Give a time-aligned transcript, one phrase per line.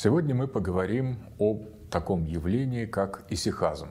[0.00, 1.58] Сегодня мы поговорим о
[1.90, 3.88] таком явлении, как исихазм.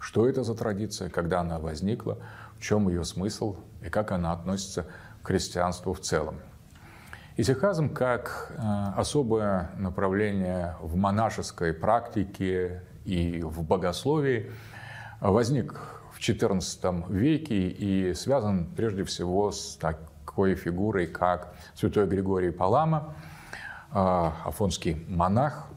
[0.00, 2.16] Что это за традиция, когда она возникла,
[2.56, 4.86] в чем ее смысл и как она относится
[5.22, 6.40] к христианству в целом.
[7.36, 14.50] Исихазм как э, особое направление в монашеской практике и в богословии
[15.20, 15.78] возник
[16.14, 23.14] в XIV веке и связан прежде всего с такой фигурой, как святой Григорий Палама–
[23.94, 25.68] афонский монах,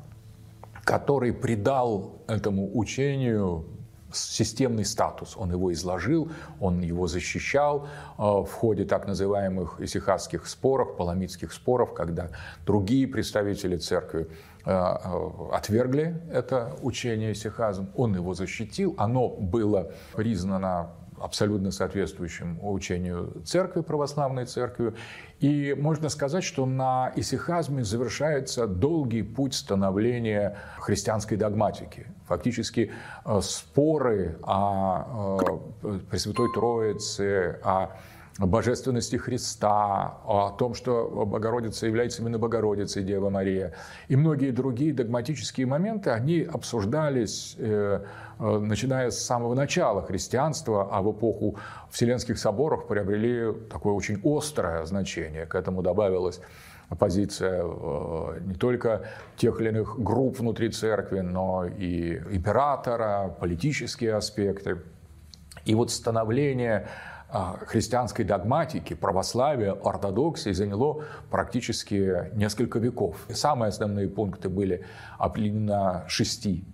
[0.83, 3.65] который придал этому учению
[4.11, 5.35] системный статус.
[5.37, 11.93] Он его изложил, он его защищал а, в ходе так называемых исихасских споров, паламитских споров,
[11.93, 12.29] когда
[12.65, 14.27] другие представители церкви
[14.65, 17.89] а, отвергли это учение исихазм.
[17.95, 24.93] Он его защитил, оно было признано абсолютно соответствующим учению церкви, православной церкви.
[25.39, 32.07] И можно сказать, что на исихазме завершается долгий путь становления христианской догматики.
[32.27, 32.91] Фактически
[33.25, 35.39] э, споры о
[35.83, 37.89] э, Пресвятой Троице, о
[38.39, 43.73] божественности Христа, о том, что Богородица является именно Богородицей Дева Мария.
[44.07, 48.03] И многие другие догматические моменты, они обсуждались, э,
[48.39, 51.57] э, начиная с самого начала христианства, а в эпоху
[51.89, 55.45] Вселенских соборов приобрели такое очень острое значение.
[55.45, 56.39] К этому добавилась
[56.99, 64.77] позиция э, не только тех или иных групп внутри церкви, но и императора, политические аспекты.
[65.65, 73.27] И вот становление а, христианской догматики, православия, ортодоксии заняло практически несколько веков.
[73.29, 74.85] Самые основные пункты были
[75.17, 76.65] определены шести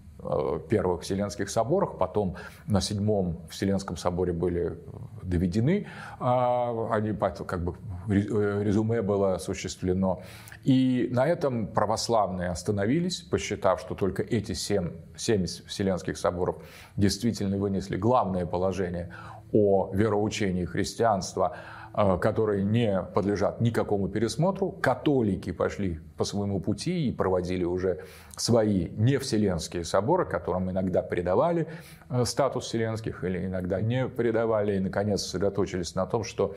[0.69, 2.35] первых Вселенских соборах, потом
[2.67, 4.77] на седьмом Вселенском соборе были
[5.23, 5.88] доведены,
[6.19, 7.75] а, они как бы
[8.09, 10.21] э, резюме было осуществлено.
[10.63, 16.63] И на этом православные остановились, посчитав, что только эти семь, семь Вселенских соборов
[16.95, 19.13] действительно вынесли главное положение
[19.51, 24.72] о вероучении христианства, э, которые не подлежат никакому пересмотру.
[24.72, 28.00] Католики пошли по своему пути и проводили уже
[28.36, 31.68] свои невселенские соборы, которым иногда придавали
[32.09, 36.56] э, статус вселенских или иногда не придавали, и, наконец, сосредоточились на том, что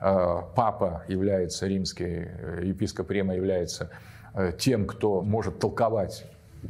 [0.00, 2.28] э, папа является, римский
[2.62, 3.90] епископ Рима является
[4.58, 6.24] тем, кто может толковать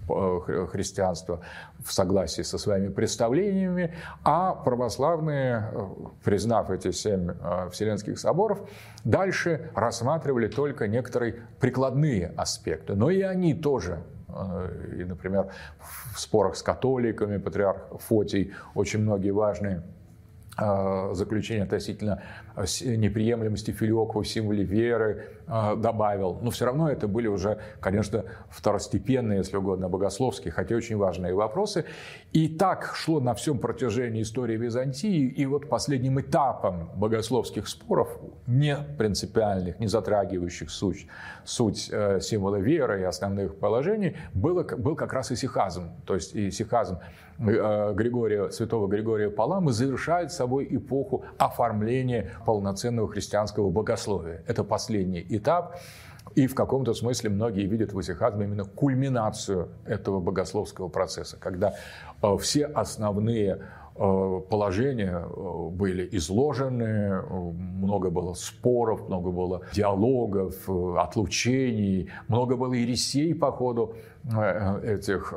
[0.09, 1.41] Э, христианства
[1.85, 5.81] в согласии со своими представлениями, а православные, э,
[6.25, 8.69] признав эти семь э, Вселенских соборов,
[9.05, 12.95] дальше рассматривали только некоторые прикладные аспекты.
[12.95, 14.03] Но и они тоже
[14.97, 15.49] и, например,
[16.15, 19.83] в спорах с католиками патриарх Фотий очень многие важные
[20.57, 22.23] заключения относительно
[22.57, 26.39] неприемлемости филиока в символе веры э, добавил.
[26.43, 31.85] Но все равно это были уже, конечно, второстепенные, если угодно, богословские, хотя очень важные вопросы.
[32.33, 35.29] И так шло на всем протяжении истории Византии.
[35.29, 38.09] И вот последним этапом богословских споров,
[38.47, 41.07] не принципиальных, не затрагивающих суть,
[41.45, 45.91] суть э, символа веры и основных положений, было, был как раз исихазм.
[46.05, 46.99] То есть исихазм
[47.39, 54.43] э, Григория, святого Григория Паламы завершает собой эпоху оформления полноценного христианского богословия.
[54.47, 55.77] Это последний этап.
[56.35, 61.75] И в каком-то смысле многие видят в исихазме именно кульминацию этого богословского процесса, когда
[62.23, 63.59] э, все основные
[63.97, 73.35] э, положения э, были изложены, много было споров, много было диалогов, отлучений, много было ересей
[73.35, 73.95] по ходу
[74.85, 75.33] этих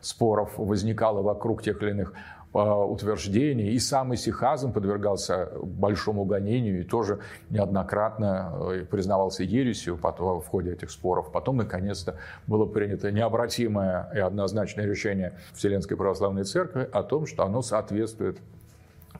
[0.00, 2.14] споров возникало вокруг тех или иных
[2.52, 3.72] утверждений.
[3.72, 7.20] И сам Исихазм подвергался большому гонению и тоже
[7.50, 11.30] неоднократно э, признавался ересью в ходе этих споров.
[11.30, 12.16] Потом, наконец-то,
[12.46, 18.38] было принято необратимое и однозначное решение Вселенской Православной Церкви о том, что оно соответствует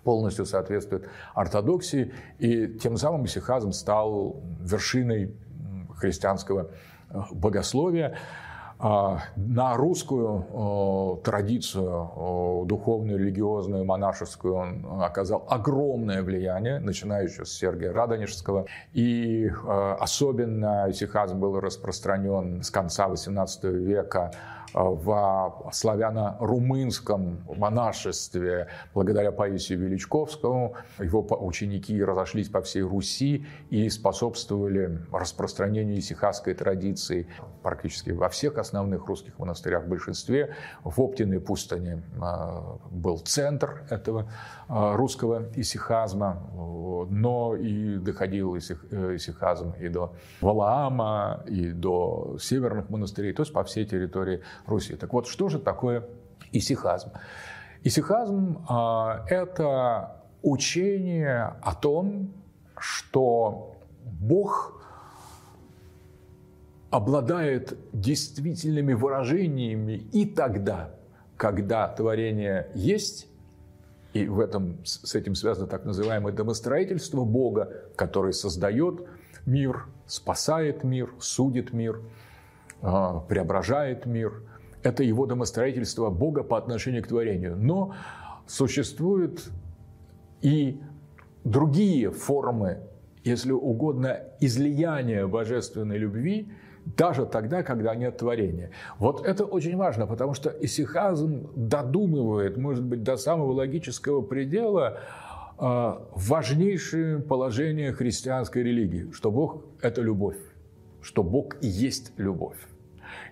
[0.04, 5.34] полностью соответствует ортодоксии, и тем самым исихазм стал вершиной
[5.98, 6.70] христианского
[7.10, 8.16] э, богословия.
[8.80, 17.92] А, на русскую традицию духовную, религиозную, монашескую он оказал огромное влияние, начиная еще с Сергия
[17.92, 18.66] Радонежского.
[18.92, 24.30] И а, особенно исихазм был распространен с конца XVIII века
[24.72, 30.74] в славяно-румынском монашестве благодаря Паисию Величковскому.
[30.98, 37.26] Его ученики разошлись по всей Руси и способствовали распространению исихасской традиции
[37.62, 40.54] практически во всех основных русских монастырях в большинстве.
[40.84, 42.02] В Оптиной пустыне
[42.90, 44.30] был центр этого
[44.68, 46.42] русского исихазма,
[47.10, 53.86] но и доходил исихазм и до Валаама, и до северных монастырей, то есть по всей
[53.86, 54.96] территории Руси.
[54.96, 56.04] Так вот, что же такое
[56.52, 57.12] исихазм?
[57.84, 58.58] Исихазм–
[59.28, 62.32] это учение о том,
[62.76, 64.82] что Бог
[66.90, 70.90] обладает действительными выражениями и тогда,
[71.36, 73.28] когда творение есть,
[74.14, 79.06] и в этом, с этим связано так называемое домостроительство Бога, который создает
[79.44, 82.00] мир, спасает мир, судит мир,
[82.80, 84.42] а, преображает мир.
[84.82, 87.56] Это его домостроительство Бога по отношению к творению.
[87.56, 87.94] Но
[88.46, 89.50] существуют
[90.40, 90.80] и
[91.44, 92.78] другие формы,
[93.24, 96.48] если угодно, излияния божественной любви,
[96.96, 98.70] даже тогда, когда нет творения.
[98.98, 105.00] Вот это очень важно, потому что исихазм додумывает, может быть, до самого логического предела
[105.58, 110.38] а, важнейшее положение христианской религии, что Бог– это любовь,
[111.02, 112.58] что Бог и есть любовь,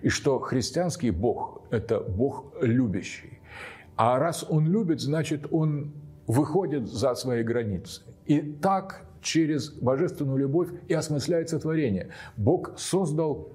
[0.01, 3.39] и что христианский Бог– это Бог любящий.
[3.95, 5.91] А раз Он любит, значит, Он
[6.27, 8.01] выходит за свои границы.
[8.25, 12.09] И так через божественную любовь и осмысляется творение.
[12.37, 13.49] Бог создал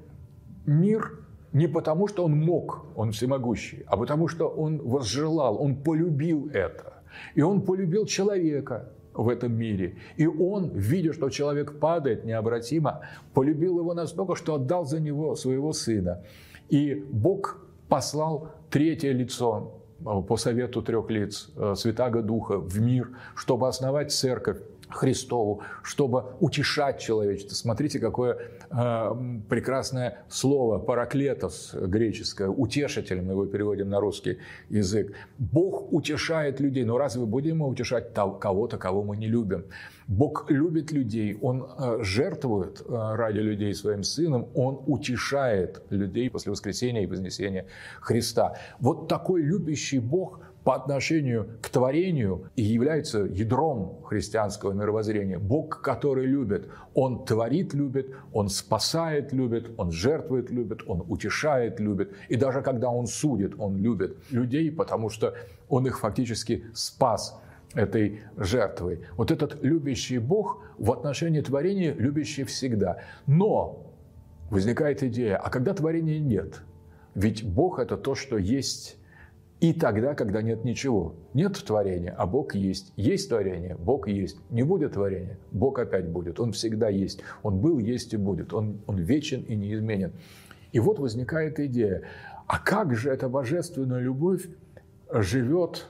[0.67, 1.19] мир
[1.52, 7.02] не потому, что Он мог, Он всемогущий, а потому, что Он возжелал, Он полюбил это.
[7.34, 9.97] И Он полюбил человека в этом мире.
[10.17, 13.00] И Он, видя, что человек падает необратимо,
[13.35, 16.25] полюбил его настолько, что отдал за него своего сына.
[16.69, 23.11] И Бог послал третье лицо Э, по совету трех лиц э, Святаго Духа в мир,
[23.35, 24.59] чтобы основать церковь
[24.93, 27.55] Христову, чтобы утешать человечество.
[27.55, 28.39] Смотрите, какое
[28.71, 29.11] э,
[29.49, 35.12] прекрасное слово «параклетос» греческое, «утешитель» мы его переводим на русский язык.
[35.39, 39.65] Бог утешает людей, но разве будем мы утешать кого-то, кого мы не любим?
[40.09, 46.50] Бог любит людей, Он э, жертвует э, ради людей своим Сыном, Он утешает людей после
[46.50, 47.67] воскресения и вознесения
[48.00, 48.56] Христа.
[48.81, 55.38] Вот такой любящий Бог– по отношению к творению и является ядром христианского мировоззрения.
[55.38, 62.12] Бог, который любит, Он творит, любит, Он спасает, любит, Он жертвует, любит, Он утешает, любит.
[62.29, 65.35] И даже когда Он судит, Он любит людей, потому что
[65.69, 67.41] Он их фактически спас
[67.75, 69.00] этой жертвой.
[69.17, 72.99] Вот этот любящий Бог в отношении творения любящий всегда.
[73.26, 73.87] Но
[74.50, 76.62] возникает идея, а когда творения нет?
[77.15, 78.97] Ведь Бог– это то, что есть
[79.62, 81.14] и тогда, когда нет ничего.
[81.35, 82.93] Нет творения, а Бог есть.
[82.97, 84.37] Есть творение, Бог есть.
[84.50, 86.41] Не будет творения, Бог опять будет.
[86.41, 87.23] Он всегда есть.
[87.44, 88.53] Он был, есть и будет.
[88.53, 90.14] Он, он вечен и неизменен.
[90.73, 92.03] И вот возникает идея,
[92.49, 94.49] а как же эта божественная любовь
[95.12, 95.87] живет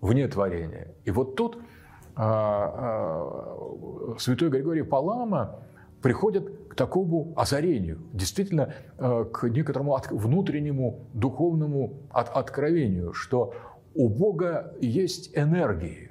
[0.00, 0.88] вне творения?
[1.04, 1.58] И вот тут
[2.16, 3.44] а,
[4.14, 5.58] а, святой Григорий Палама
[6.00, 13.54] приходит такому озарению, действительно э, к некоторому внутреннему духовному откровению, что
[13.94, 16.10] у Бога есть энергии.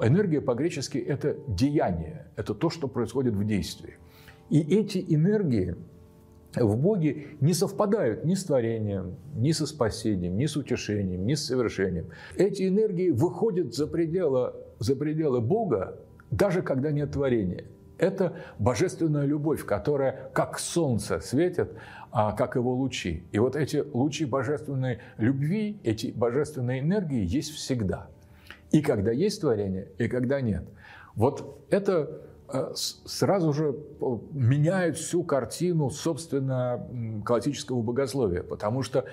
[0.00, 3.94] Энергия по-гречески– это деяние, это то, что происходит в действии.
[4.50, 5.76] И эти энергии
[6.54, 11.46] в Боге не совпадают ни с творением, ни со спасением, ни с утешением, ни с
[11.46, 12.10] совершением.
[12.36, 16.00] Эти энергии выходят за пределы, за пределы Бога,
[16.30, 17.64] даже когда нет творения–
[18.02, 21.72] это божественная любовь, которая как солнце светит,
[22.10, 23.24] а как его лучи.
[23.30, 28.08] И вот эти лучи божественной любви, эти божественные энергии есть всегда.
[28.72, 30.64] И когда есть творение, и когда нет.
[31.14, 33.76] Вот это э, сразу же
[34.32, 36.84] меняет всю картину, собственно,
[37.24, 39.04] классического богословия, потому что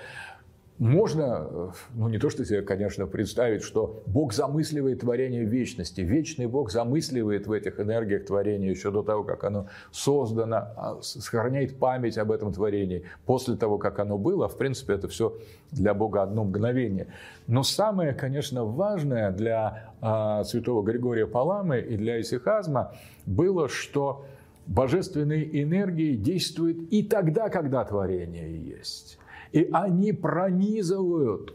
[0.80, 6.00] можно, э, ну не то что себе, конечно, представить, что Бог замысливает творение вечности.
[6.00, 11.78] Вечный Бог замысливает в этих энергиях творения еще до того, как оно создано, а, сохраняет
[11.78, 14.48] память об этом творении после того, как оно было.
[14.48, 15.36] В принципе, это все
[15.70, 17.08] для Бога одно мгновение.
[17.46, 22.94] Но самое, конечно, важное для а, святого Григория Паламы и для исихазма
[23.26, 24.24] было, что
[24.66, 29.19] божественные энергии действуют и тогда, когда творение есть.
[29.52, 31.54] И они пронизывают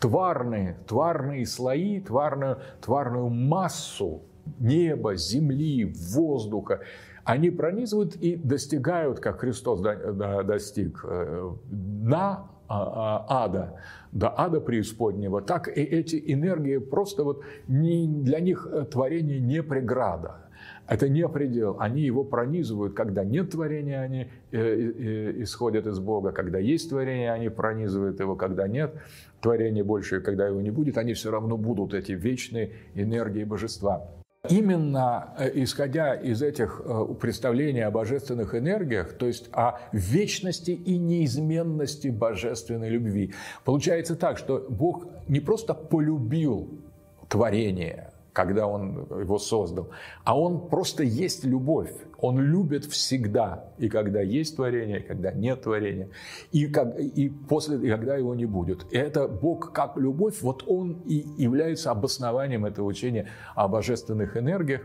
[0.00, 4.22] тварные, тварные слои, тварную, тварную массу
[4.58, 6.80] неба, земли, воздуха.
[7.24, 13.80] Они пронизывают и достигают, как Христос достиг, э, на а, а, ада,
[14.12, 20.47] до ада преисподнего, так и эти энергии просто вот для них творение не преграда.
[20.88, 21.76] Это не предел.
[21.78, 22.94] Они его пронизывают.
[22.94, 26.32] Когда нет творения, они э, э, исходят из Бога.
[26.32, 28.36] Когда есть творение, они пронизывают его.
[28.36, 28.94] Когда нет
[29.42, 34.08] творения больше, когда его не будет, они все равно будут, эти вечные энергии божества.
[34.48, 36.80] Именно э, исходя из этих
[37.20, 44.64] представлений о божественных энергиях, то есть о вечности и неизменности божественной любви, получается так, что
[44.70, 46.80] Бог не просто полюбил
[47.28, 48.07] творение,
[48.38, 49.88] когда он его создал,
[50.22, 51.90] а он просто есть любовь.
[52.20, 56.10] Он любит всегда, и когда есть творение, и когда нет творения,
[56.52, 58.86] и, как, и после, и когда его не будет.
[58.92, 63.26] И это Бог как любовь, вот он и является обоснованием этого учения
[63.56, 64.82] о божественных энергиях,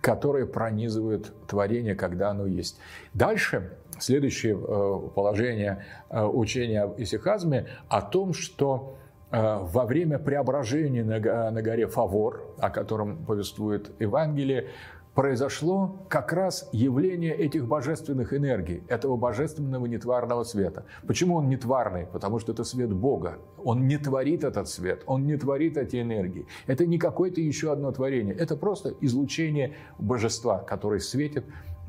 [0.00, 2.76] которые пронизывают творение, когда оно есть.
[3.14, 3.70] Дальше
[4.00, 8.96] следующее э, положение э, учения об исихазме о том, что
[9.36, 14.68] во время преображения на горе Фавор, о котором повествует Евангелие,
[15.14, 20.84] произошло как раз явление этих божественных энергий, этого божественного нетварного света.
[21.06, 22.06] Почему он нетварный?
[22.06, 23.38] Потому что это свет Бога.
[23.56, 26.46] Он не творит этот свет, он не творит эти энергии.
[26.66, 31.44] Это не какое-то еще одно творение, это просто излучение божества, который светит,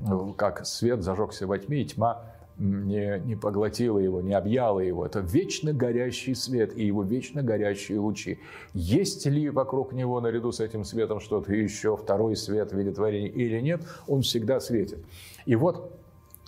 [0.09, 5.05] э, как свет зажегся во тьме, и тьма не, не поглотила его, не объяла его.
[5.05, 8.39] Это вечно горящий свет и его вечно горящие лучи.
[8.73, 13.29] Есть ли вокруг него наряду с этим светом что-то еще, второй свет в виде творения
[13.29, 14.99] или нет, он всегда светит.
[15.45, 15.91] И вот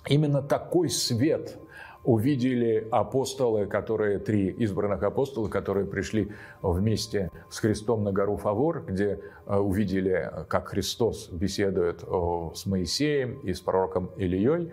[0.08, 1.56] именно такой свет
[2.02, 9.20] увидели апостолы, которые, три избранных апостола, которые пришли вместе с Христом на гору Фавор, где
[9.46, 14.72] э, увидели, как Христос беседует с Моисеем и с пророком Ильей.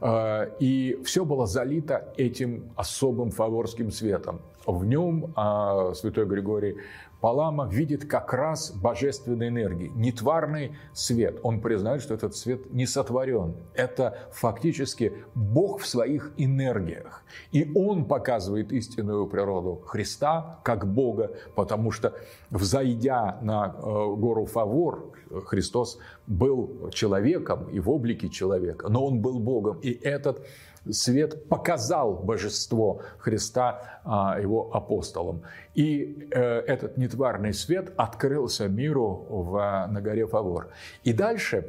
[0.00, 4.40] А, и все было залито этим особым фаворским светом.
[4.66, 6.76] В нем а, святой Григорий
[7.20, 11.40] Палама видит как раз божественной энергии, нетварный свет.
[11.42, 13.56] Он признает, что этот свет не сотворен.
[13.74, 17.24] Это фактически Бог в своих энергиях.
[17.50, 22.14] И он показывает истинную природу Христа как Бога, потому что,
[22.50, 25.12] взойдя на э, гору Фавор,
[25.46, 29.78] Христос был человеком и в облике человека, но он был Богом.
[29.80, 30.46] И этот
[30.92, 35.42] свет показал божество Христа а, его апостолам.
[35.74, 40.68] И э, этот нетварный свет открылся миру в, на горе Фавор.
[41.04, 41.64] И дальше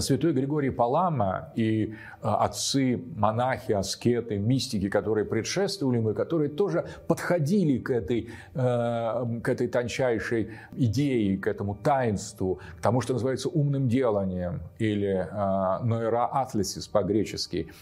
[0.00, 7.78] Святой Григорий Палама и э, отцы, монахи, аскеты, мистики, которые предшествовали ему, которые тоже подходили
[7.78, 13.88] к этой, э, к этой тончайшей идее, к этому таинству, к тому, что называется умным
[13.88, 17.68] деланием или «noera atlesis» по-гречески–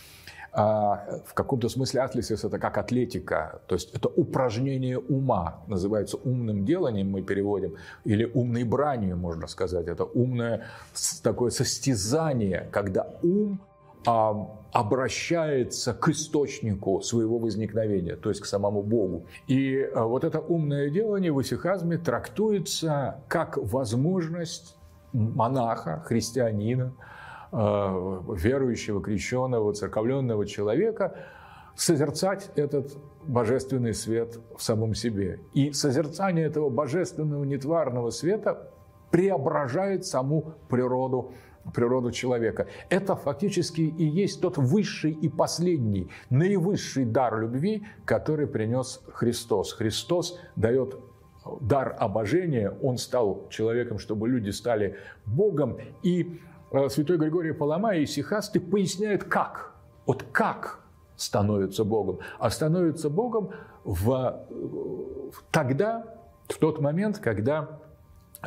[0.54, 7.10] в каком-то смысле атлисис– это как атлетика, то есть это упражнение ума, называется умным деланием
[7.10, 9.88] мы переводим, или умной бранью, можно сказать.
[9.88, 10.66] Это умное
[11.22, 13.62] такое состязание, когда ум
[14.06, 19.24] а, обращается к источнику своего возникновения, то есть к самому Богу.
[19.46, 24.76] И а, вот это умное делание в исихазме трактуется как возможность
[25.14, 27.21] монаха, христианина, Э,
[27.52, 31.14] верующего, крещенного, церковленного человека
[31.74, 35.40] созерцать этот божественный свет в самом себе.
[35.52, 38.70] И созерцание этого божественного нетварного света
[39.10, 41.32] преображает саму природу
[41.74, 42.66] природу человека.
[42.90, 49.72] Это фактически и есть тот высший и последний, наивысший дар любви, который принес Христос.
[49.72, 50.98] Христос дает
[51.60, 56.51] дар обожения, Он стал человеком, чтобы люди стали Богом, и Э,
[56.88, 59.72] святой Григорий Палама и Сихасты поясняют, как.
[60.06, 60.80] Вот как
[61.16, 62.18] становится Богом.
[62.38, 63.50] А становится Богом
[63.84, 64.44] в,
[65.50, 66.04] тогда,
[66.48, 67.78] в тот момент, когда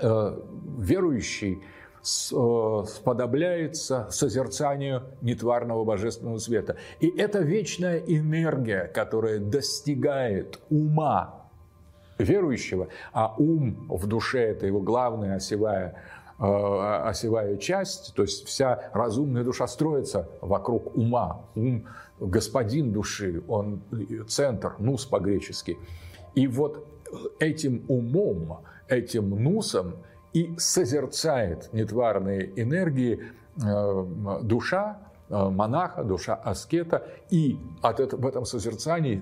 [0.02, 0.40] э,
[0.78, 6.78] верующий э, сподобляется созерцанию нетварного божественного света.
[7.00, 11.42] И это вечная энергия, которая достигает ума
[12.18, 18.90] верующего, а ум в душе– это его главная осевая Э, осевая часть, то есть вся
[18.94, 21.42] разумная душа строится вокруг ума.
[21.56, 21.86] Ум–
[22.20, 23.82] господин души, он
[24.28, 25.78] центр, нус по-гречески.
[26.34, 26.86] И вот
[27.40, 29.96] этим умом, этим нусом
[30.34, 33.20] и созерцает нетварные энергии
[33.64, 34.06] э,
[34.44, 35.00] душа
[35.30, 39.22] э, монаха, душа аскета, и от этого, в этом созерцании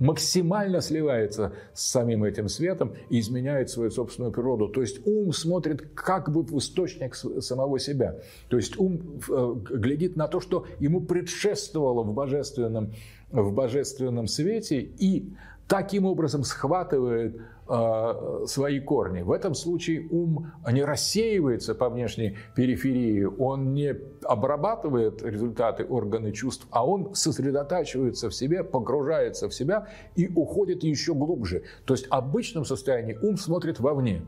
[0.00, 4.68] максимально сливается с самим этим светом и изменяет свою собственную природу.
[4.68, 8.16] То есть ум смотрит как бы в источник самого себя.
[8.48, 12.92] То есть ум э, глядит на то, что ему предшествовало в божественном
[13.30, 15.32] в божественном свете и
[15.68, 17.36] таким образом схватывает
[17.68, 19.22] э, свои корни.
[19.22, 26.66] В этом случае ум не рассеивается по внешней периферии, он не обрабатывает результаты органы чувств,
[26.70, 31.62] а он сосредотачивается в себе, погружается в себя и уходит еще глубже.
[31.84, 34.22] То есть в обычном состоянии ум смотрит вовне.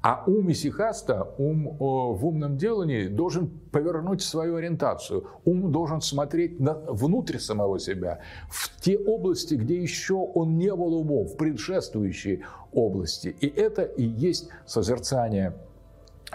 [0.00, 5.26] А ум исихаста, ум в умном делании должен повернуть свою ориентацию.
[5.44, 10.94] Ум должен смотреть на, внутрь самого себя, в те области, где еще он не был
[10.94, 13.36] умом, в предшествующие области.
[13.40, 15.54] И это и есть созерцание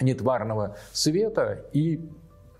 [0.01, 2.01] нетварного света и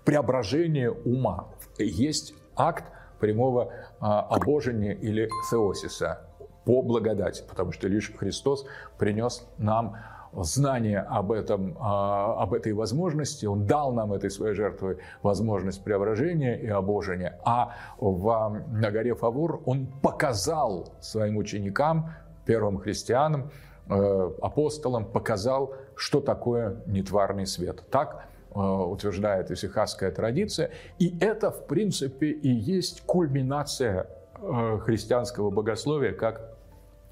[0.04, 1.48] преображение ума.
[1.78, 2.84] Есть акт
[3.20, 6.20] прямого а, обожения или теосиса
[6.64, 8.64] по благодати, потому что лишь Христос
[8.98, 9.96] принес нам
[10.42, 16.56] знание об, этом, а, об этой возможности, Он дал нам этой своей жертвой возможность преображения
[16.58, 22.10] и обожения, а в, на горе Фавор Он показал своим ученикам,
[22.44, 23.50] первым христианам,
[23.88, 27.84] э, апостолам, показал, что такое нетварный свет.
[27.90, 30.70] Так э, утверждает исихасская традиция.
[30.98, 34.06] И это, в принципе, и есть кульминация
[34.40, 36.53] э, христианского богословия, как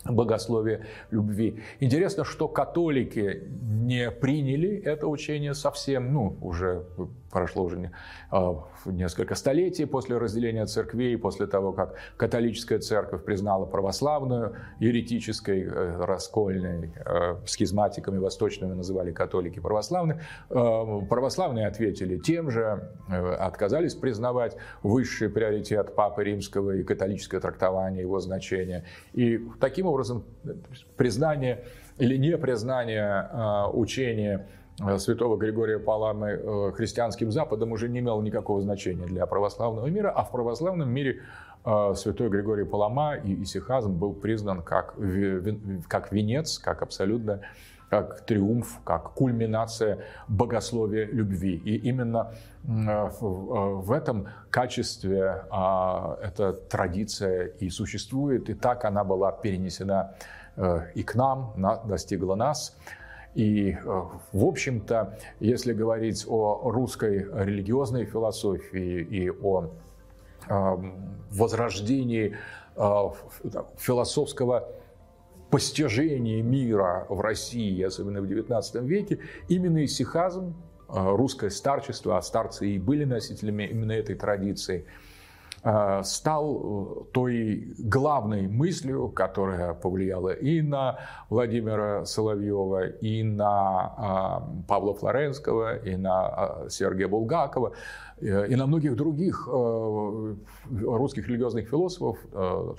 [0.04, 1.60] богословие любви.
[1.80, 6.84] Интересно, что католики не приняли это учение совсем, ну, уже
[7.32, 7.90] прошло уже
[8.30, 16.04] а, несколько столетий после разделения церквей, после того, как католическая церковь признала православную еретической, э,
[16.04, 20.18] раскольной, э, схизматиками восточными называли католики православных.
[20.50, 22.90] Э, православные ответили тем же,
[23.38, 28.84] отказались признавать высший приоритет Папы Римского и католическое трактование его значения.
[29.14, 30.24] И таким образом
[30.96, 31.64] признание
[31.98, 34.46] или непризнание учения
[34.98, 40.24] святого Григория Паламы э, христианским Западом уже не имело никакого значения для православного мира, а
[40.24, 41.20] в православном мире
[41.64, 44.94] э, святой Григорий Палама и исихазм был признан как,
[45.88, 47.40] как венец, как абсолютно
[47.90, 51.56] как триумф, как кульминация богословия любви.
[51.56, 52.32] И именно
[52.64, 60.14] в этом качестве а, эта традиция и существует, и так она была перенесена
[60.94, 61.52] и к нам,
[61.84, 62.78] достигла нас.
[63.34, 63.76] И, э,
[64.32, 69.70] в общем-то, если говорить о русской религиозной философии и о
[71.30, 72.36] возрождении
[72.76, 73.10] э,
[73.78, 74.68] философского
[75.50, 80.54] постижения мира в России, особенно в XIX веке, именно исихазм,
[80.88, 85.11] э, русское старчество, а старцы и были носителями именно этой традиции– Э,
[86.02, 90.98] стал э, той главной мыслью, которая повлияла и на
[91.30, 97.72] Владимира Соловьева, и на э, Павла Флоренского, и на Сергея Булгакова,
[98.20, 102.18] и на многих других русских религиозных философов,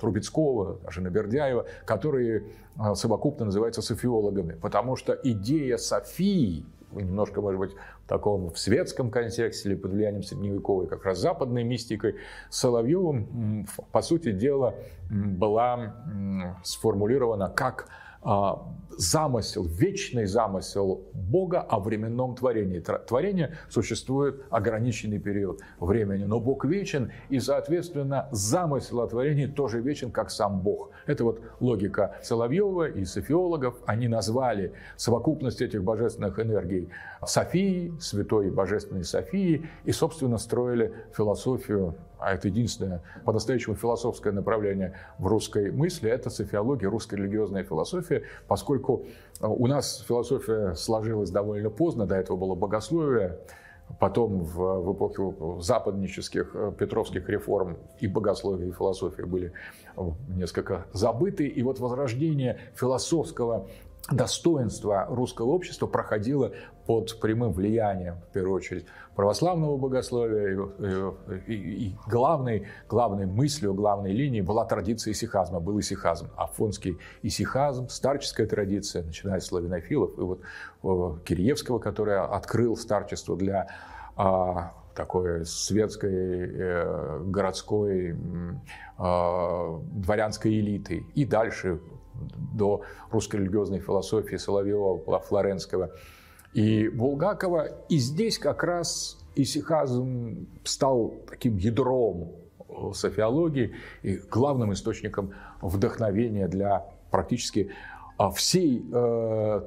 [0.00, 2.44] Трубецкого, даже Набердяева, которые
[2.94, 6.64] совокупно называются софиологами, потому что идея Софии,
[7.02, 7.72] немножко, может быть,
[8.04, 12.16] в таком в светском контексте или под влиянием средневековой, как раз западной мистикой,
[12.50, 14.74] Соловьевым, по сути дела,
[15.10, 15.94] была
[16.62, 17.88] сформулирована как
[18.98, 22.78] замысел, вечный замысел Бога о временном творении.
[22.78, 30.10] Творение существует ограниченный период времени, но Бог вечен, и, соответственно, замысел о творении тоже вечен,
[30.10, 30.90] как сам Бог.
[31.06, 33.74] Это вот логика Соловьева и софиологов.
[33.86, 36.88] Они назвали совокупность этих божественных энергий
[37.26, 45.26] Софией, святой божественной Софией, и, собственно, строили философию а это единственное по-настоящему философское направление в
[45.26, 49.04] русской мысли, это софиология, русская религиозная философия, поскольку
[49.40, 53.38] э, у нас философия сложилась довольно поздно, до этого было богословие,
[54.00, 59.52] Потом в, в эпоху западнических э, петровских реформ и богословие, и философия были
[59.96, 61.46] э, несколько забыты.
[61.46, 63.68] И вот возрождение философского
[64.10, 66.52] достоинство русского общества проходило
[66.86, 68.84] под прямым влиянием, в первую очередь,
[69.16, 70.68] православного богословия.
[71.46, 76.28] И, и, и главной, главной мыслью, главной линией была традиция исихазма, был исихазм.
[76.36, 80.40] Афонский исихазм, старческая традиция, начиная с славянофилов, и вот
[80.82, 83.68] э, Киреевского, который открыл старчество для
[84.16, 88.10] а, такой светской, э, городской,
[88.98, 91.06] э, дворянской элиты.
[91.14, 91.80] И дальше
[92.54, 95.90] до русской религиозной философии Соловьева, Флоренского
[96.52, 97.68] и Булгакова.
[97.88, 102.32] И здесь как раз исихазм стал таким ядром
[102.92, 107.70] софиологии и главным источником вдохновения для практически
[108.16, 109.60] а, всей э,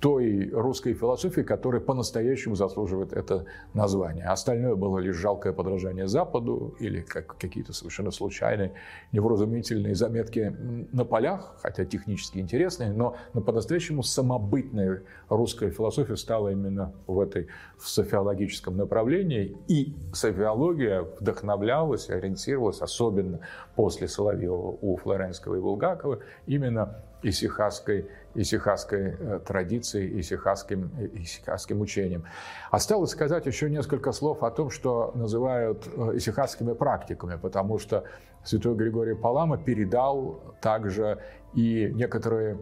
[0.00, 4.26] той русской философии, которая по-настоящему заслуживает это название.
[4.26, 8.72] Остальное было лишь жалкое подражание Западу или как какие-то совершенно случайные,
[9.12, 10.54] невразумительные заметки
[10.92, 17.88] на полях, хотя технически интересные, но по-настоящему самобытная русская философия стала именно в этой в
[17.88, 19.56] софиологическом направлении.
[19.66, 23.40] И софиология вдохновлялась, ориентировалась, особенно
[23.74, 32.24] после Соловьева у Флоренского и Булгакова, именно исихасской, исихасской э, традицией, исихасским, исихасским учением.
[32.70, 38.04] Осталось сказать еще несколько слов о том, что называют э, исихасскими практиками, потому что
[38.44, 41.18] святой Григорий Палама передал также
[41.54, 42.58] и некоторые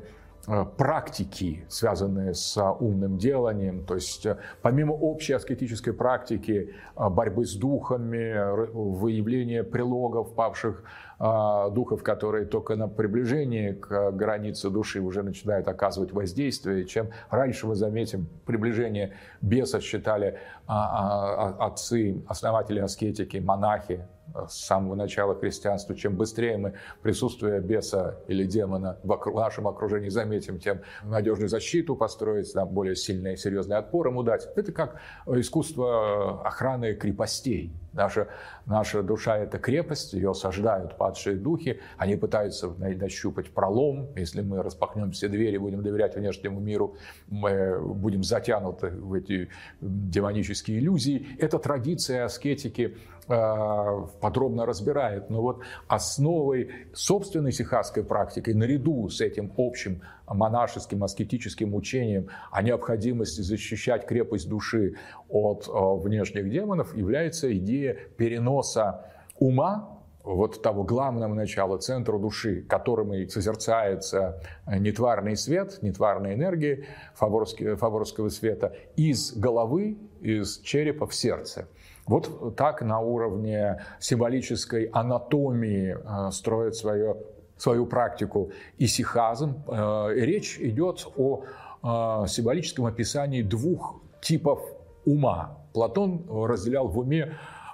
[0.49, 7.45] Э, практики, связанные с умным деланием, то есть э, помимо общей аскетической практики э, борьбы
[7.45, 10.85] с духами, выявления прилогов павших
[11.19, 16.85] духов, которые только на приближении к границе души уже начинают оказывать воздействие.
[16.85, 24.05] Чем раньше мы заметим приближение беса, считали а, а, отцы, основатели аскетики, монахи,
[24.49, 30.59] с самого начала христианства, чем быстрее мы присутствие беса или демона в нашем окружении заметим,
[30.59, 34.49] тем надежную защиту построить, там, более сильный и серьезный отпор ему дать.
[34.57, 37.73] Это как искусство охраны крепостей.
[37.93, 38.29] Наша,
[38.67, 44.09] наша душа– это крепость, ее осаждают падшие духи, они пытаются нащупать пролом.
[44.17, 46.97] Если мы распахнем все двери, будем доверять внешнему миру,
[47.29, 49.49] мы будем затянуты в эти
[49.81, 51.27] демонические иллюзии.
[51.39, 52.97] Это традиция аскетики
[53.29, 55.31] э, подробно разбирает.
[55.31, 63.43] Но вот основой собственной сихасской практики, наряду с этим общим монашеским, аскетическим учением о необходимости
[63.43, 64.97] защищать крепость души
[65.29, 69.05] от э, внешних демонов, является идея переноса
[69.39, 69.96] ума
[70.27, 76.85] вот того главного начала, центра души, которым и созерцается нетварный свет, нетварная энергия
[77.15, 81.69] фаворского света, из головы, из черепа в сердце.
[82.07, 87.17] Вот так на уровне символической анатомии э, строит свое
[87.57, 89.63] свою практику исихазм.
[89.67, 91.45] Э, речь идет о
[91.83, 94.61] э, символическом описании двух типов
[95.05, 95.59] ума.
[95.73, 97.66] Платон разделял в уме э,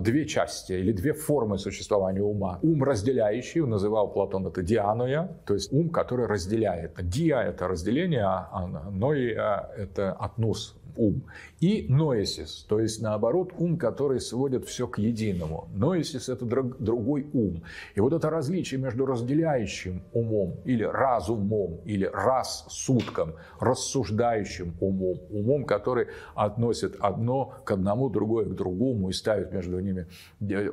[0.00, 2.58] две части или две формы существования ума.
[2.62, 6.92] Ум разделяющий, называл Платон это дианоя, то есть ум, который разделяет.
[7.08, 11.22] Диа– это разделение, а ноия– это относ, ум.
[11.60, 15.68] И ноесис, то есть наоборот ум, который сводит все к единому.
[15.74, 17.62] Ноесис– это друг, другой ум.
[17.94, 26.08] И вот это различие между разделяющим умом или разумом, или рассудком, рассуждающим умом, умом, который
[26.34, 30.06] относит одно к одному, другое к другому и ставит между ними,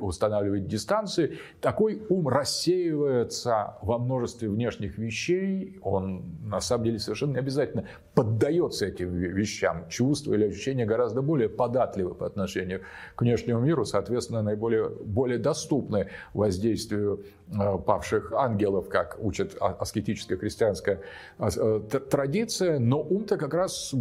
[0.00, 7.38] устанавливает дистанции, такой ум рассеивается во множестве внешних вещей, он на самом деле совершенно не
[7.38, 12.82] обязательно поддается этим вещам, чувства или ощущения гораздо более податливы по отношению
[13.14, 21.00] к внешнему миру, соответственно, наиболее более доступны воздействию павших ангелов, как учит аскетическая христианская
[21.38, 23.94] э, традиция, но ум-то как раз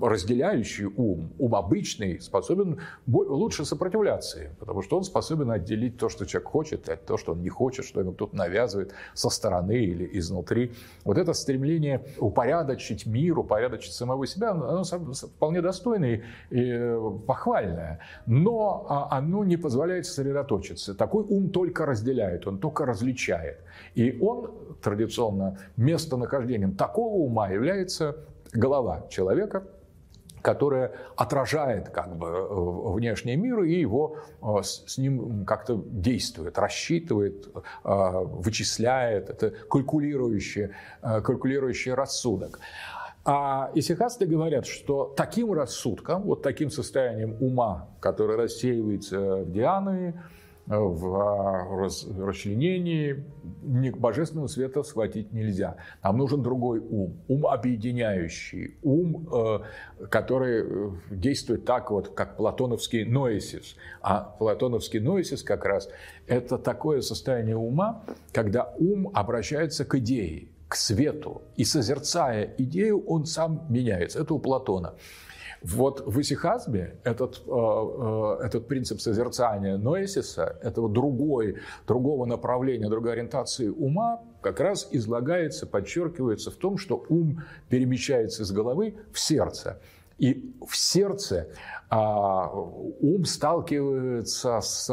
[0.00, 6.48] разделяющий ум, ум обычный, способен лучше сопротивляться, потому что он способен отделить то, что человек
[6.48, 10.72] хочет, от того, что он не хочет, что ему кто-то навязывает со стороны или изнутри.
[11.04, 18.86] Вот это стремление упорядочить мир, упорядочить самого себя, оно вполне достойное и э, похвальное, но
[18.88, 20.94] а, оно не позволяет сосредоточиться.
[20.94, 23.62] Такой ум только разделяет, он только различает.
[23.94, 28.16] И он традиционно местонахождением такого ума является
[28.52, 29.64] голова человека,
[30.42, 37.48] которая отражает как бы э, внешний мир и его э, с ним как-то действует, рассчитывает,
[37.82, 40.70] вычисляет, это калькулирующий,
[41.02, 42.60] калькулирующий рассудок.
[43.28, 50.14] А исихасты говорят, что таким рассудком, вот таким состоянием ума, который рассеивается в дианы,
[50.66, 53.24] в расчленении,
[53.62, 55.76] божественного света схватить нельзя.
[56.02, 59.60] Нам нужен другой ум, ум объединяющий, ум, э,
[60.08, 63.76] который э, действует так вот, как платоновский ноэсис.
[64.00, 65.88] А платоновский ноэсис как раз
[66.26, 68.02] это такое состояние ума,
[68.32, 71.42] когда ум обращается к идее, к свету.
[71.56, 74.20] И созерцая идею, он сам меняется.
[74.20, 74.94] Это у Платона.
[75.66, 81.56] Вот в исихазме этот, э, э, этот принцип созерцания ноэсиса, этого другой,
[81.88, 88.52] другого направления, другой ориентации ума, как раз излагается, подчеркивается в том, что ум перемещается из
[88.52, 89.80] головы в сердце.
[90.18, 91.48] И в сердце
[91.90, 94.86] а, ум сталкивается с,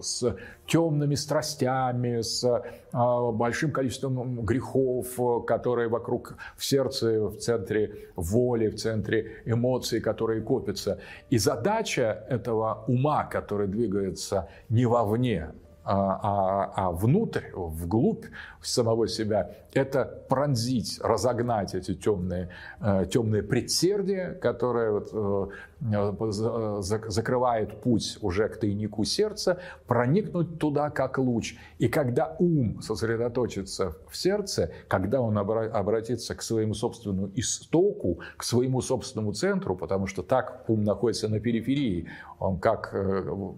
[0.00, 2.44] с темными страстями, с
[2.92, 10.40] а, большим количеством грехов, которые вокруг в сердце, в центре воли, в центре эмоций, которые
[10.40, 11.00] копятся.
[11.28, 15.50] И задача этого ума, который двигается не вовне,
[15.86, 18.26] а, а, а внутрь, вглубь
[18.66, 22.48] самого себя, это пронзить, разогнать эти темные,
[22.80, 31.18] э, темные предсердия, которые вот, э, закрывают путь уже к тайнику сердца, проникнуть туда как
[31.18, 31.56] луч.
[31.78, 38.80] И когда ум сосредоточится в сердце, когда он обратится к своему собственному истоку, к своему
[38.80, 43.52] собственному центру, потому что так ум находится на периферии, он как э,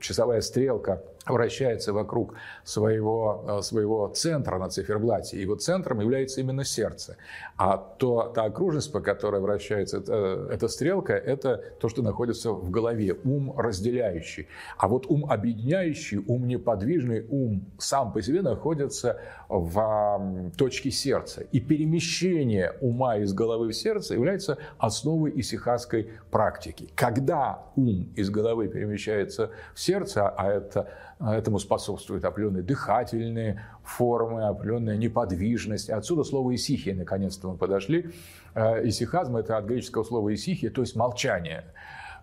[0.00, 5.36] часовая стрелка вращается вокруг своего, своего центра на циферблате.
[5.36, 7.16] И его центром является именно сердце.
[7.56, 12.70] А то, та окружность, по которой вращается эта, эта стрелка, это то, что находится в
[12.70, 13.16] голове.
[13.24, 14.48] Ум разделяющий.
[14.76, 21.42] А вот ум объединяющий, ум неподвижный, ум сам по себе находится в точке сердца.
[21.52, 26.88] И перемещение ума из головы в сердце является основой исихасской практики.
[26.94, 34.46] Когда ум из головы перемещается в сердце, а это а этому способствуют определенные дыхательные формы,
[34.46, 35.90] определенная неподвижность.
[35.90, 38.10] Отсюда слово «исихия» наконец-то мы подошли.
[38.54, 41.64] Э, исихазм– это от греческого слова «исихия», то есть молчание.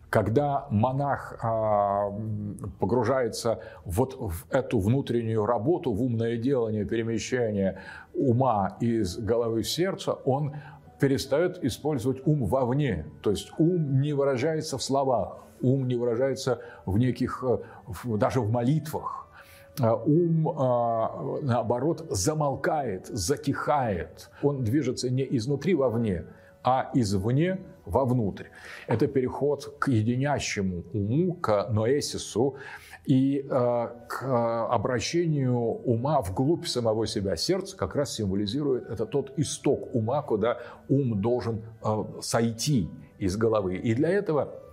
[0.10, 2.10] Когда монах а,
[2.80, 7.82] погружается вот в эту внутреннюю работу, в умное делание, перемещение
[8.14, 10.56] ума из головы в сердце, он
[11.00, 13.06] перестает использовать ум вовне.
[13.22, 17.58] То есть ум не выражается в словах, ум не выражается в неких, э,
[18.18, 19.28] даже в молитвах.
[19.80, 24.30] Э, ум, э, наоборот, замолкает, затихает.
[24.42, 26.26] Он движется не изнутри вовне,
[26.64, 28.46] а извне вовнутрь.
[28.88, 32.56] Это переход к единящему уму, к ноэсису
[33.06, 37.36] и к обращению ума вглубь самого себя.
[37.36, 41.62] Сердце как раз символизирует, это тот исток ума, куда ум должен
[42.22, 43.76] сойти из головы.
[43.76, 44.65] И для этого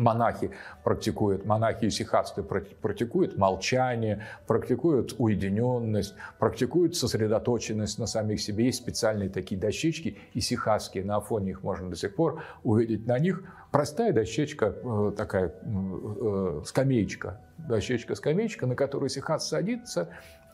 [0.00, 0.50] монахи
[0.82, 8.66] практикуют, монахи и сихатствы практикуют молчание, практикуют уединенность, практикуют сосредоточенность на самих себе.
[8.66, 13.18] Есть специальные такие дощечки, и сихатские, на фоне их можно до сих пор увидеть на
[13.18, 13.42] них.
[13.70, 20.08] Простая дощечка, э, такая э, скамеечка, дощечка-скамеечка, на которую сихат садится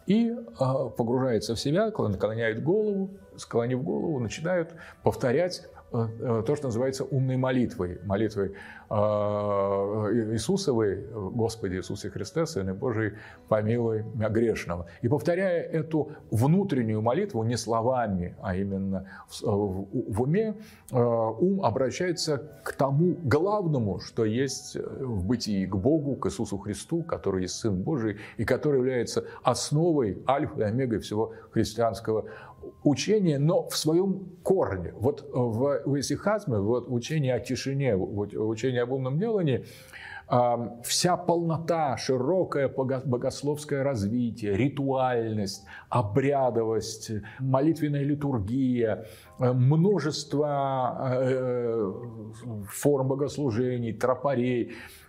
[0.07, 5.86] и э, погружается в себя, наклоняет голову, склонив голову, начинают повторять Э,
[6.47, 8.53] то, что называется умной молитвой, молитвой
[8.91, 8.95] э,
[10.33, 13.15] Иисусовой, Господи Иисусе Христе, Сыне Божий,
[13.49, 14.87] помилуй меня грешного.
[15.03, 20.55] И повторяя эту внутреннюю молитву не словами, а именно в, в уме,
[20.93, 27.03] э, ум обращается к тому главному, что есть в бытии, к Богу, к Иисусу Христу,
[27.03, 32.27] который есть Сын Божий и который является основой, альфой и омегой всего христианского
[32.83, 34.93] учение, но в своем корне.
[34.97, 39.65] Вот в, в исихазме, вот учение о тишине, вот учение об умном делании,
[40.83, 49.07] вся полнота, широкое богословское развитие, ритуальность, обрядовость, молитвенная литургия,
[49.39, 51.93] э, множество э,
[52.69, 55.06] форм богослужений, тропарей, э,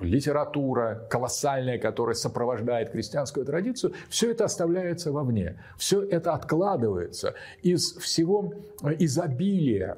[0.00, 5.58] литература колоссальная, которая сопровождает христианскую традицию, все это оставляется вовне.
[5.78, 8.52] Все это откладывается из всего
[8.98, 9.96] изобилия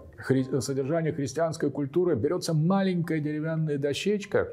[0.60, 4.48] содержания христианской культуры берется маленькая деревянная дощечка,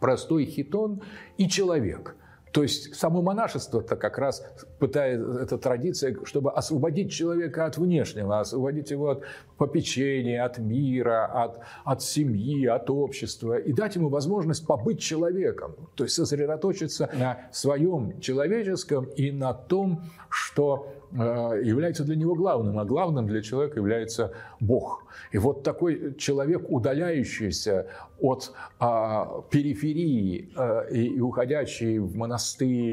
[0.00, 1.02] простой хитон
[1.36, 2.16] и человек–
[2.52, 4.44] то есть само монашество-то как раз
[4.78, 9.22] пытается, эта традиция, чтобы освободить человека от внешнего, освободить его от
[9.56, 15.76] попечения, от мира, от, от семьи, от общества и дать ему возможность побыть человеком.
[15.94, 22.78] То есть сосредоточиться на своем человеческом и на том, что Э, является для него главным,
[22.78, 25.04] а главным для человека является Бог.
[25.32, 27.88] И вот такой человек, удаляющийся
[28.20, 32.39] от а, периферии а, и, и уходящий в монастырь,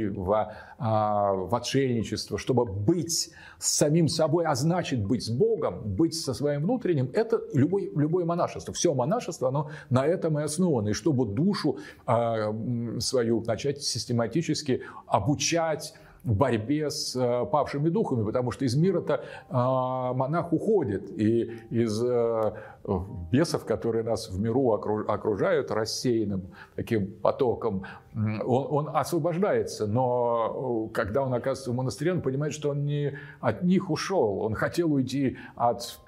[0.09, 6.15] в, а, в отшельничество, чтобы быть с самим собой, а значит быть с Богом, быть
[6.15, 8.73] со своим внутренним, это любой, любое монашество.
[8.73, 10.89] Все монашество, оно на этом и основано.
[10.89, 12.53] И чтобы душу а,
[12.99, 15.93] свою начать систематически обучать,
[16.33, 22.01] борьбе с э, павшими духами, потому что из мира-то монах уходит, и из
[23.31, 27.83] бесов, которые нас в миру окружают рассеянным таким потоком,
[28.15, 33.63] он, он освобождается, но когда он оказывается в монастыре, он понимает, что он не от
[33.63, 35.99] них ушел, он хотел уйти от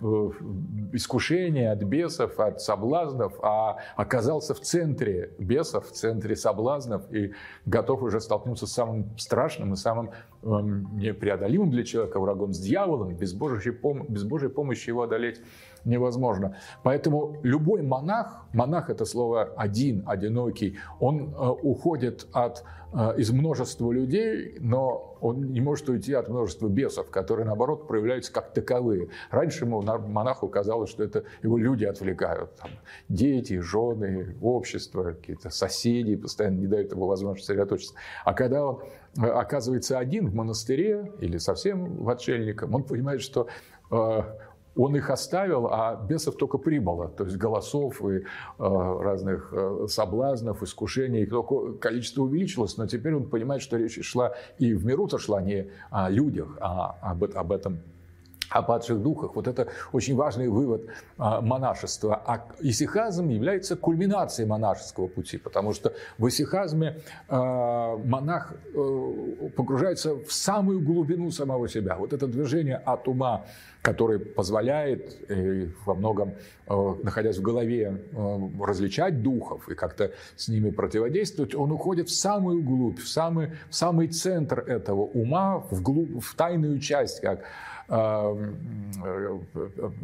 [0.93, 7.33] искушения, от бесов, от соблазнов, а оказался в центре бесов, в центре соблазнов и
[7.65, 10.08] готов уже столкнуться с самым страшным и самым
[10.43, 15.41] эм, непреодолимым для человека врагом, с дьяволом, без Божьей, пом- без Божьей помощи его одолеть
[15.85, 16.55] невозможно.
[16.83, 22.63] Поэтому любой монах, монах это слово один, одинокий, он э, уходит от,
[22.93, 28.31] э, из множества людей, но он не может уйти от множества бесов, которые, наоборот, проявляются
[28.31, 29.09] как таковые.
[29.31, 32.55] Раньше ему, монаху казалось, что это его люди отвлекают.
[32.55, 32.71] Там,
[33.09, 37.95] дети, жены, общество, какие-то соседи постоянно не дают ему возможности сосредоточиться.
[38.23, 38.81] А когда он
[39.17, 43.47] э, оказывается один в монастыре или совсем в отшельником, он понимает, что
[44.79, 47.09] он их оставил, а бесов только прибыло.
[47.09, 48.21] То есть голосов и э,
[48.57, 54.73] разных э, соблазнов, искушений, только количество увеличилось, но теперь он понимает, что речь шла и
[54.73, 57.79] в миру-то шла не о людях, а об, об этом
[58.49, 59.35] о падших духах.
[59.35, 62.21] Вот это очень важный вывод а, монашества.
[62.25, 70.31] А исихазм является кульминацией монашеского пути, потому что в исихазме а, монах э, погружается в
[70.31, 71.95] самую глубину самого себя.
[71.95, 73.45] Вот это движение от ума,
[73.81, 76.33] которое позволяет э, во многом,
[76.67, 78.01] э, находясь в голове,
[78.59, 83.75] различать духов и как-то с ними противодействовать, он уходит в самую глубь, в самый, в
[83.75, 87.43] самый центр этого ума, в, глубь, в тайную часть, как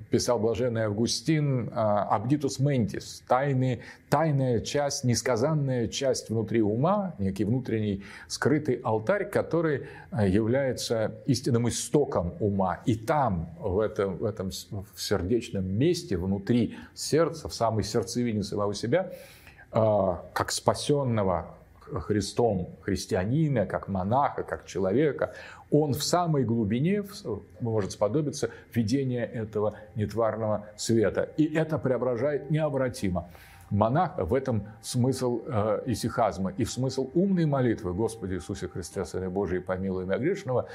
[0.09, 8.75] писал блаженный Августин, «Абдитус ментис»– тайный, тайная часть, несказанная часть внутри ума, некий внутренний скрытый
[8.83, 12.81] алтарь, который э, является истинным истоком ума.
[12.85, 18.73] И там, в этом, в этом в сердечном месте, внутри сердца, в самой сердцевине самого
[18.73, 19.11] себя,
[19.71, 21.55] э, как спасенного
[21.93, 25.33] Христом христианина, как монаха, как человека,
[25.71, 27.03] он в самой глубине
[27.59, 31.29] может сподобиться видения этого нетварного света.
[31.37, 33.29] И это преображает необратимо
[33.69, 36.53] монаха, в этом смысл э, исихазма.
[36.57, 40.67] И в смысл умной молитвы «Господи Иисусе Христе, Сыне Божий, помилуй меня грешного»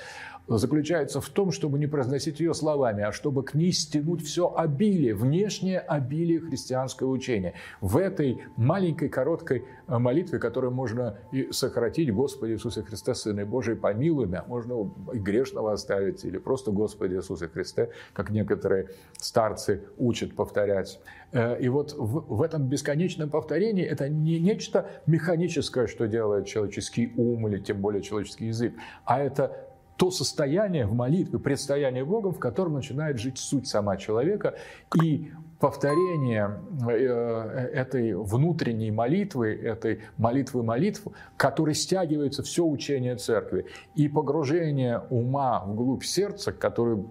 [0.59, 5.15] заключается в том, чтобы не произносить ее словами, а чтобы к ней стянуть все обилие,
[5.15, 7.55] внешнее обилие христианского учения.
[7.81, 13.77] В этой маленькой короткой э, молитве, которую можно и сократить «Господи Иисусе Христе, Сыне Божий,
[13.77, 20.35] помилуй меня», можно и грешного оставить, или просто «Господи Иисусе Христе», как некоторые старцы учат
[20.35, 21.01] повторять.
[21.33, 27.13] Э, и вот в, в этом бесконечном повторении это не нечто механическое, что делает человеческий
[27.17, 29.70] ум или тем более человеческий язык, а это
[30.01, 34.55] то состояние в молитве, предстояние Богом, в котором начинает жить суть сама человека.
[35.03, 36.59] И повторение
[36.89, 41.03] э, этой внутренней молитвы, этой молитвы молитв,
[41.37, 47.05] которой стягивается все учение церкви, и погружение ума вглубь сердца, который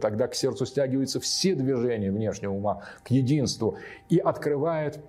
[0.00, 3.76] тогда к сердцу стягиваются все движения внешнего ума к единству,
[4.08, 5.00] и открывает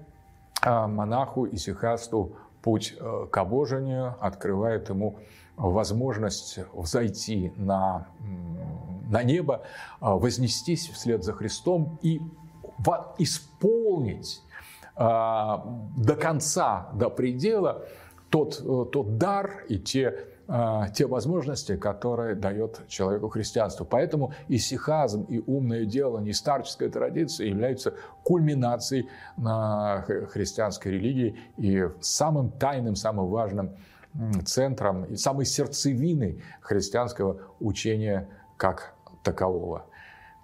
[0.64, 2.32] а, монаху и сихасту
[2.64, 5.18] путь э, к обожению, открывает ему
[5.58, 8.08] возможность взойти на,
[9.10, 9.64] на небо,
[10.00, 12.22] а, вознестись вслед за Христом и
[13.18, 14.42] исполнить
[14.96, 15.66] а,
[15.98, 17.86] до конца, до предела
[18.30, 23.86] тот, э, тот дар и те, а, те возможности, которые дает человеку христианство.
[23.86, 32.52] Поэтому и сихазм, и умное дело, и старческая традиция являются кульминацией христианской религии и самым
[32.52, 33.76] тайным, самым важным
[34.46, 39.86] центром и самой сердцевиной христианского учения как такового.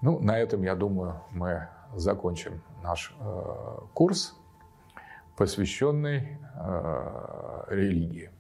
[0.02, 4.36] Ну, на этом, я думаю, мы закончим наш э, курс,
[5.38, 8.32] посвященный э, религии.